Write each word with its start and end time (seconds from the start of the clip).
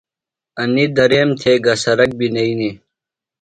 اینیۡ 0.59 0.89
دریم 0.97 1.29
تھےۡ 1.39 1.59
گہ 1.65 1.73
سرک 1.83 2.09
بیۡ 2.19 2.31
نئینی۔ 2.35 2.69